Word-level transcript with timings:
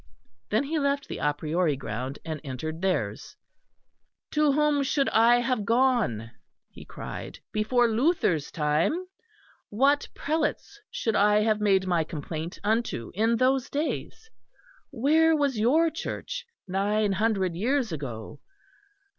Then 0.49 0.63
he 0.63 0.79
left 0.79 1.07
the 1.07 1.19
a 1.19 1.31
priori 1.31 1.75
ground 1.75 2.17
and 2.25 2.41
entered 2.43 2.81
theirs. 2.81 3.35
"To 4.31 4.51
whom 4.53 4.81
should 4.81 5.07
I 5.09 5.35
have 5.41 5.63
gone," 5.63 6.31
he 6.71 6.85
cried, 6.85 7.37
"before 7.51 7.87
Luther's 7.87 8.49
time? 8.49 9.05
What 9.69 10.07
prelates 10.15 10.79
should 10.89 11.15
I 11.15 11.41
have 11.41 11.61
made 11.61 11.85
my 11.85 12.03
complaint 12.03 12.57
unto 12.63 13.11
in 13.13 13.35
those 13.35 13.69
days? 13.69 14.27
Where 14.89 15.35
was 15.35 15.59
your 15.59 15.91
Church 15.91 16.47
nine 16.67 17.11
hundred 17.11 17.53
years 17.53 17.91
ago? 17.91 18.39